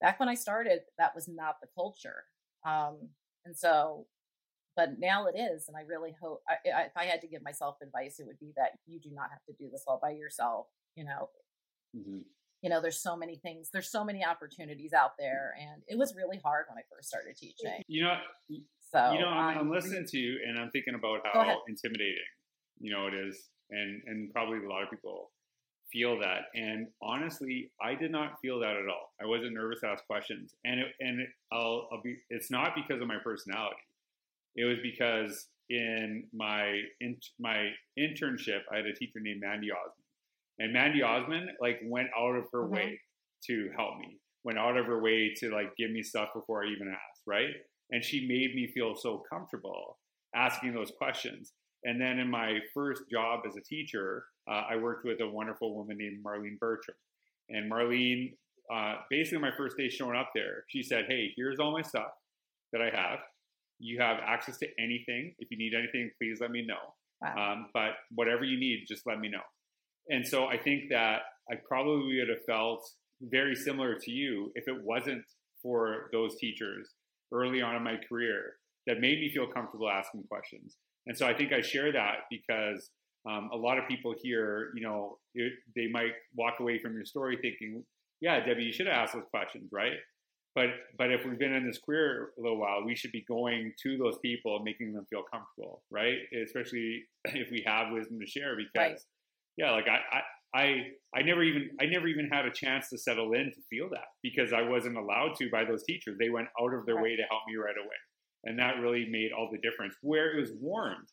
back 0.00 0.18
when 0.18 0.28
I 0.28 0.34
started, 0.34 0.80
that 0.98 1.14
was 1.14 1.28
not 1.28 1.56
the 1.60 1.68
culture. 1.74 2.24
Um, 2.64 3.08
and 3.44 3.56
so, 3.56 4.06
but 4.76 4.98
now 4.98 5.26
it 5.26 5.38
is. 5.38 5.66
And 5.68 5.76
I 5.76 5.82
really 5.82 6.14
hope 6.20 6.42
I, 6.48 6.68
I, 6.70 6.82
if 6.84 6.96
I 6.96 7.04
had 7.04 7.20
to 7.22 7.28
give 7.28 7.42
myself 7.42 7.76
advice, 7.82 8.18
it 8.18 8.26
would 8.26 8.38
be 8.38 8.52
that 8.56 8.72
you 8.86 9.00
do 9.00 9.10
not 9.12 9.28
have 9.30 9.44
to 9.48 9.52
do 9.58 9.70
this 9.70 9.84
all 9.86 9.98
by 10.00 10.10
yourself. 10.10 10.66
You 10.96 11.04
know, 11.04 11.28
mm-hmm. 11.96 12.18
you 12.62 12.70
know, 12.70 12.80
there's 12.80 13.02
so 13.02 13.16
many 13.16 13.36
things, 13.36 13.70
there's 13.72 13.90
so 13.90 14.04
many 14.04 14.24
opportunities 14.24 14.92
out 14.92 15.12
there. 15.18 15.54
And 15.60 15.82
it 15.88 15.98
was 15.98 16.14
really 16.16 16.40
hard 16.42 16.66
when 16.68 16.78
I 16.78 16.82
first 16.94 17.08
started 17.08 17.36
teaching. 17.36 17.82
You 17.88 18.04
know, 18.04 18.16
so 18.92 19.12
you 19.12 19.20
know, 19.20 19.28
I'm, 19.28 19.58
I'm 19.58 19.70
listening 19.70 20.04
to 20.06 20.18
you 20.18 20.38
and 20.46 20.58
I'm 20.58 20.70
thinking 20.70 20.94
about 20.94 21.20
how 21.32 21.62
intimidating, 21.68 22.28
you 22.78 22.92
know, 22.92 23.06
it 23.06 23.14
is. 23.14 23.48
And, 23.70 24.02
and 24.06 24.32
probably 24.32 24.58
a 24.58 24.68
lot 24.68 24.82
of 24.82 24.90
people 24.90 25.30
feel 25.92 26.18
that. 26.20 26.42
And 26.54 26.86
honestly, 27.02 27.70
I 27.80 27.94
did 27.94 28.10
not 28.10 28.40
feel 28.40 28.60
that 28.60 28.76
at 28.76 28.88
all. 28.88 29.12
I 29.20 29.26
wasn't 29.26 29.54
nervous 29.54 29.80
to 29.80 29.88
ask 29.88 30.04
questions, 30.06 30.54
and 30.64 30.80
it, 30.80 30.86
and 31.00 31.20
it, 31.20 31.28
I'll, 31.52 31.88
I'll 31.92 32.02
be. 32.02 32.16
It's 32.30 32.50
not 32.50 32.74
because 32.74 33.00
of 33.02 33.08
my 33.08 33.18
personality. 33.22 33.76
It 34.56 34.64
was 34.64 34.78
because 34.82 35.48
in 35.70 36.24
my 36.32 36.80
in, 37.00 37.16
my 37.38 37.68
internship, 37.98 38.60
I 38.72 38.76
had 38.76 38.86
a 38.86 38.94
teacher 38.94 39.20
named 39.20 39.40
Mandy 39.40 39.70
Osmond, 39.70 40.04
and 40.58 40.72
Mandy 40.72 41.02
Osmond 41.02 41.50
like 41.60 41.80
went 41.84 42.08
out 42.18 42.36
of 42.36 42.44
her 42.52 42.62
mm-hmm. 42.62 42.74
way 42.74 43.00
to 43.46 43.70
help 43.76 43.98
me. 43.98 44.18
Went 44.44 44.58
out 44.58 44.76
of 44.76 44.86
her 44.86 45.00
way 45.00 45.32
to 45.38 45.50
like 45.50 45.76
give 45.76 45.90
me 45.90 46.02
stuff 46.02 46.30
before 46.34 46.64
I 46.64 46.68
even 46.68 46.88
asked, 46.88 47.22
right? 47.26 47.50
And 47.90 48.02
she 48.02 48.26
made 48.26 48.54
me 48.54 48.72
feel 48.72 48.96
so 48.96 49.22
comfortable 49.30 49.98
asking 50.34 50.72
those 50.72 50.92
questions. 50.96 51.52
And 51.84 52.00
then 52.00 52.18
in 52.18 52.30
my 52.30 52.58
first 52.72 53.02
job 53.10 53.40
as 53.46 53.56
a 53.56 53.60
teacher, 53.60 54.24
uh, 54.50 54.62
I 54.70 54.76
worked 54.76 55.04
with 55.04 55.20
a 55.20 55.28
wonderful 55.28 55.74
woman 55.76 55.98
named 55.98 56.24
Marlene 56.24 56.58
Bertram. 56.58 56.96
And 57.48 57.70
Marlene, 57.70 58.34
uh, 58.72 58.96
basically, 59.10 59.38
my 59.38 59.50
first 59.56 59.76
day 59.76 59.88
showing 59.88 60.16
up 60.16 60.30
there, 60.34 60.64
she 60.68 60.82
said, 60.82 61.04
Hey, 61.08 61.32
here's 61.36 61.58
all 61.58 61.72
my 61.72 61.82
stuff 61.82 62.10
that 62.72 62.80
I 62.80 62.90
have. 62.94 63.20
You 63.78 64.00
have 64.00 64.18
access 64.24 64.58
to 64.58 64.68
anything. 64.78 65.34
If 65.38 65.50
you 65.50 65.58
need 65.58 65.74
anything, 65.74 66.10
please 66.18 66.38
let 66.40 66.50
me 66.50 66.64
know. 66.64 66.94
Wow. 67.20 67.52
Um, 67.52 67.66
but 67.74 67.92
whatever 68.14 68.44
you 68.44 68.58
need, 68.58 68.84
just 68.86 69.06
let 69.06 69.18
me 69.20 69.28
know. 69.28 69.42
And 70.08 70.26
so 70.26 70.46
I 70.46 70.56
think 70.56 70.90
that 70.90 71.22
I 71.50 71.56
probably 71.66 72.18
would 72.18 72.28
have 72.28 72.44
felt 72.44 72.88
very 73.20 73.54
similar 73.54 73.96
to 73.96 74.10
you 74.10 74.50
if 74.54 74.66
it 74.66 74.82
wasn't 74.82 75.24
for 75.62 76.08
those 76.12 76.36
teachers 76.36 76.90
early 77.32 77.62
on 77.62 77.76
in 77.76 77.82
my 77.82 77.96
career 78.08 78.54
that 78.86 79.00
made 79.00 79.20
me 79.20 79.30
feel 79.32 79.46
comfortable 79.46 79.88
asking 79.88 80.24
questions. 80.28 80.76
And 81.06 81.16
so 81.16 81.26
I 81.26 81.34
think 81.34 81.52
I 81.52 81.60
share 81.60 81.92
that 81.92 82.24
because 82.30 82.90
um, 83.28 83.50
a 83.52 83.56
lot 83.56 83.78
of 83.78 83.86
people 83.88 84.14
here, 84.20 84.70
you 84.74 84.82
know, 84.82 85.18
it, 85.34 85.52
they 85.76 85.88
might 85.88 86.12
walk 86.34 86.54
away 86.60 86.78
from 86.78 86.94
your 86.94 87.04
story 87.04 87.38
thinking, 87.40 87.84
yeah, 88.20 88.44
Debbie, 88.44 88.64
you 88.64 88.72
should 88.72 88.86
have 88.86 88.96
asked 88.96 89.14
those 89.14 89.24
questions, 89.30 89.68
right? 89.72 89.94
But 90.54 90.66
but 90.98 91.10
if 91.10 91.24
we've 91.24 91.38
been 91.38 91.54
in 91.54 91.66
this 91.66 91.78
career 91.78 92.30
a 92.38 92.42
little 92.42 92.58
while, 92.58 92.84
we 92.84 92.94
should 92.94 93.12
be 93.12 93.24
going 93.26 93.72
to 93.82 93.96
those 93.96 94.18
people 94.18 94.56
and 94.56 94.64
making 94.64 94.92
them 94.92 95.06
feel 95.08 95.22
comfortable, 95.32 95.82
right? 95.90 96.18
Especially 96.44 97.04
if 97.24 97.50
we 97.50 97.62
have 97.66 97.92
wisdom 97.92 98.18
to 98.20 98.26
share, 98.26 98.54
because 98.56 98.72
right. 98.76 98.98
yeah, 99.56 99.70
like 99.70 99.86
I, 99.88 100.00
I 100.12 100.22
I 100.54 100.76
I 101.14 101.22
never 101.22 101.42
even 101.42 101.70
I 101.80 101.86
never 101.86 102.06
even 102.06 102.28
had 102.28 102.44
a 102.44 102.52
chance 102.52 102.90
to 102.90 102.98
settle 102.98 103.32
in 103.32 103.50
to 103.52 103.60
feel 103.70 103.88
that 103.90 104.08
because 104.22 104.52
I 104.52 104.62
wasn't 104.62 104.98
allowed 104.98 105.36
to 105.36 105.48
by 105.50 105.64
those 105.64 105.84
teachers. 105.84 106.16
They 106.18 106.28
went 106.28 106.48
out 106.60 106.74
of 106.74 106.84
their 106.84 106.96
right. 106.96 107.04
way 107.04 107.16
to 107.16 107.22
help 107.30 107.42
me 107.48 107.56
right 107.56 107.76
away, 107.78 107.96
and 108.44 108.58
that 108.58 108.80
really 108.80 109.08
made 109.08 109.32
all 109.32 109.48
the 109.50 109.58
difference. 109.58 109.94
Where 110.02 110.36
it 110.36 110.40
was 110.40 110.52
warned, 110.60 111.08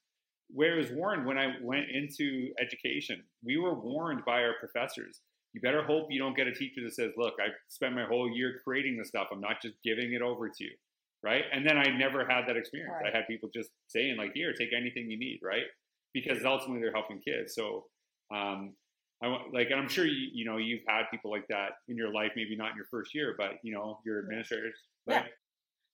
where 0.54 0.76
it 0.76 0.78
was 0.78 0.92
warned 0.92 1.26
when 1.26 1.38
I 1.38 1.54
went 1.62 1.86
into 1.92 2.52
education. 2.60 3.24
We 3.44 3.58
were 3.58 3.74
warned 3.74 4.26
by 4.26 4.44
our 4.44 4.56
professors. 4.60 5.22
You 5.54 5.62
better 5.62 5.84
hope 5.84 6.08
you 6.10 6.20
don't 6.20 6.36
get 6.36 6.48
a 6.48 6.54
teacher 6.54 6.82
that 6.84 6.94
says, 6.94 7.12
"Look, 7.18 7.36
I 7.40 7.50
spent 7.68 7.96
my 7.96 8.06
whole 8.06 8.30
year 8.30 8.60
creating 8.64 8.98
this 8.98 9.08
stuff. 9.10 9.28
I'm 9.32 9.42
not 9.42 9.62
just 9.62 9.76
giving 9.84 10.14
it 10.14 10.22
over 10.22 10.50
to 10.50 10.64
you." 10.64 10.76
Right? 11.22 11.44
And 11.52 11.68
then 11.68 11.78
I 11.78 11.86
never 11.98 12.26
had 12.26 12.48
that 12.48 12.56
experience. 12.56 12.94
Right. 13.02 13.14
I 13.14 13.18
had 13.18 13.28
people 13.28 13.50
just 13.54 13.72
saying, 13.88 14.18
like, 14.18 14.32
"Here, 14.34 14.54
take 14.54 14.74
anything 14.74 15.10
you 15.10 15.18
need." 15.18 15.40
Right? 15.44 15.66
Because 16.14 16.44
ultimately 16.46 16.82
they're 16.82 16.94
helping 16.94 17.22
kids. 17.22 17.56
So, 17.56 17.88
um, 18.34 18.76
I 19.22 19.28
like, 19.52 19.70
and 19.70 19.80
I'm 19.80 19.90
sure 19.90 20.06
you, 20.06 20.30
you 20.34 20.46
know, 20.46 20.58
you've 20.58 20.84
had 20.88 21.04
people 21.12 21.30
like 21.30 21.48
that 21.50 21.72
in 21.88 21.98
your 21.98 22.14
life. 22.14 22.32
Maybe 22.36 22.56
not 22.56 22.72
in 22.72 22.78
your 22.78 22.88
first 22.90 23.14
year, 23.14 23.36
but 23.38 23.60
you 23.64 23.74
know, 23.74 24.00
your 24.06 24.20
administrators. 24.20 24.76
Right? 25.08 25.26
Yeah. 25.26 25.32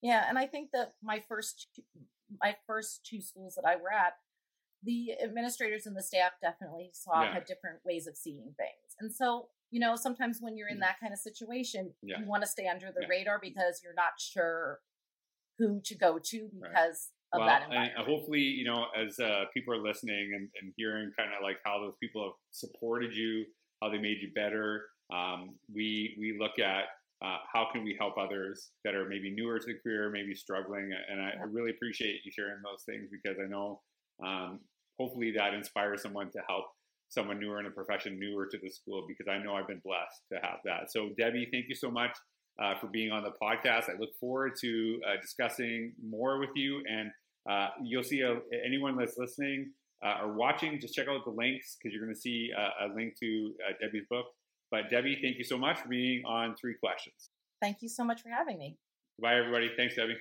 Yeah, 0.01 0.25
and 0.29 0.37
I 0.37 0.45
think 0.45 0.69
that 0.73 0.93
my 1.01 1.19
first 1.27 1.67
my 2.39 2.55
first 2.67 3.05
two 3.05 3.21
schools 3.21 3.55
that 3.55 3.65
I 3.65 3.75
were 3.75 3.91
at, 3.91 4.13
the 4.85 5.13
administrators 5.23 5.85
and 5.85 5.97
the 5.97 6.03
staff 6.03 6.33
definitely 6.41 6.91
saw 6.93 7.23
yeah. 7.23 7.33
had 7.33 7.45
different 7.45 7.79
ways 7.83 8.07
of 8.07 8.15
seeing 8.15 8.53
things. 8.57 8.95
And 8.99 9.13
so, 9.13 9.47
you 9.71 9.79
know, 9.79 9.95
sometimes 9.95 10.37
when 10.39 10.55
you're 10.55 10.69
in 10.69 10.77
mm. 10.77 10.81
that 10.81 10.99
kind 11.01 11.11
of 11.11 11.19
situation, 11.19 11.91
yeah. 12.01 12.19
you 12.19 12.25
want 12.27 12.43
to 12.43 12.47
stay 12.47 12.67
under 12.67 12.87
the 12.87 13.01
yeah. 13.01 13.07
radar 13.09 13.39
because 13.41 13.81
you're 13.83 13.95
not 13.95 14.13
sure 14.17 14.79
who 15.57 15.81
to 15.83 15.95
go 15.95 16.19
to 16.21 16.49
because 16.61 17.09
right. 17.33 17.39
of 17.39 17.39
well, 17.39 17.47
that 17.47 17.63
environment. 17.63 17.93
And 17.97 18.05
hopefully, 18.05 18.41
you 18.41 18.65
know, 18.65 18.85
as 18.95 19.19
uh, 19.19 19.45
people 19.53 19.73
are 19.73 19.81
listening 19.81 20.31
and, 20.35 20.49
and 20.61 20.73
hearing 20.77 21.11
kind 21.17 21.31
of 21.35 21.43
like 21.43 21.57
how 21.65 21.79
those 21.79 21.95
people 22.01 22.23
have 22.23 22.33
supported 22.51 23.15
you, 23.15 23.45
how 23.81 23.89
they 23.89 23.97
made 23.97 24.17
you 24.21 24.29
better, 24.35 24.83
um, 25.13 25.55
we 25.73 26.15
we 26.19 26.37
look 26.39 26.59
at 26.59 26.85
uh, 27.23 27.37
how 27.51 27.67
can 27.71 27.83
we 27.83 27.95
help 27.99 28.15
others 28.17 28.71
that 28.83 28.95
are 28.95 29.07
maybe 29.07 29.31
newer 29.31 29.59
to 29.59 29.65
the 29.65 29.79
career, 29.83 30.09
maybe 30.09 30.33
struggling, 30.35 30.91
and 31.09 31.21
I, 31.21 31.29
I 31.29 31.43
really 31.49 31.71
appreciate 31.71 32.21
you 32.25 32.31
sharing 32.31 32.61
those 32.63 32.83
things 32.85 33.07
because 33.11 33.37
I 33.39 33.47
know 33.47 33.81
um, 34.23 34.59
hopefully 34.99 35.33
that 35.37 35.53
inspires 35.53 36.01
someone 36.01 36.31
to 36.31 36.39
help 36.47 36.65
someone 37.09 37.39
newer 37.39 37.59
in 37.59 37.65
a 37.65 37.71
profession, 37.71 38.19
newer 38.19 38.47
to 38.47 38.57
the 38.61 38.69
school, 38.69 39.05
because 39.07 39.27
I 39.31 39.37
know 39.43 39.55
I've 39.55 39.67
been 39.67 39.81
blessed 39.85 40.21
to 40.31 40.39
have 40.39 40.59
that. 40.65 40.91
So, 40.91 41.09
Debbie, 41.17 41.47
thank 41.51 41.65
you 41.69 41.75
so 41.75 41.91
much 41.91 42.15
uh, 42.61 42.75
for 42.79 42.87
being 42.87 43.11
on 43.11 43.23
the 43.23 43.31
podcast. 43.41 43.89
I 43.89 43.97
look 43.99 44.15
forward 44.19 44.53
to 44.61 44.99
uh, 45.07 45.21
discussing 45.21 45.93
more 46.03 46.39
with 46.39 46.49
you, 46.55 46.81
and 46.89 47.11
uh, 47.49 47.69
you'll 47.83 48.03
see 48.03 48.21
a, 48.21 48.33
uh, 48.33 48.39
anyone 48.65 48.97
that's 48.97 49.17
listening 49.17 49.71
uh, 50.05 50.23
or 50.23 50.33
watching. 50.33 50.79
Just 50.79 50.95
check 50.95 51.07
out 51.07 51.23
the 51.25 51.31
links 51.31 51.77
because 51.77 51.93
you're 51.93 52.03
going 52.03 52.15
to 52.15 52.19
see 52.19 52.49
uh, 52.57 52.87
a 52.87 52.95
link 52.95 53.13
to 53.19 53.53
Debbie's 53.81 54.05
book. 54.09 54.25
But 54.71 54.89
Debbie, 54.89 55.19
thank 55.21 55.37
you 55.37 55.43
so 55.43 55.57
much 55.57 55.79
for 55.79 55.89
being 55.89 56.23
on 56.25 56.55
Three 56.59 56.75
Questions. 56.81 57.29
Thank 57.61 57.81
you 57.81 57.89
so 57.89 58.03
much 58.03 58.21
for 58.21 58.29
having 58.29 58.57
me. 58.57 58.77
Bye, 59.21 59.35
everybody. 59.35 59.71
Thanks, 59.77 59.95
Debbie. 59.95 60.17